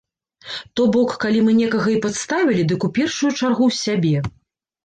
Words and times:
То 0.79 0.85
бок, 0.95 1.13
калі 1.25 1.43
мы 1.49 1.53
некага 1.59 1.93
і 1.97 1.99
падставілі, 2.05 2.67
дык 2.73 2.89
у 2.89 2.91
першую 2.97 3.31
чаргу 3.39 3.71
сябе! 3.83 4.17